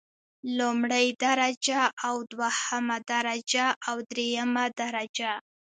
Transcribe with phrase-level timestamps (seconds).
[0.57, 5.31] لومړۍ درجه او دوهمه درجه او دریمه درجه.